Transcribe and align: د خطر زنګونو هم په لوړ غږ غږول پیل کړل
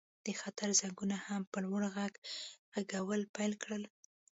د 0.25 0.27
خطر 0.41 0.69
زنګونو 0.79 1.17
هم 1.25 1.41
په 1.51 1.57
لوړ 1.65 1.81
غږ 1.95 2.13
غږول 2.89 3.21
پیل 3.35 3.53
کړل 3.63 3.83